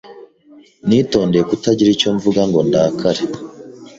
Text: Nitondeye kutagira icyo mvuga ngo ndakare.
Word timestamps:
Nitondeye 0.87 1.43
kutagira 1.49 1.89
icyo 1.95 2.09
mvuga 2.15 2.41
ngo 2.49 2.59
ndakare. 2.67 3.21